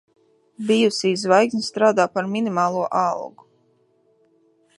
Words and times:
Bijusī 0.69 1.11
zvaigzne 1.23 1.61
strādā 1.67 2.07
par 2.15 2.31
minimālo 2.37 2.89
algu. 3.05 3.49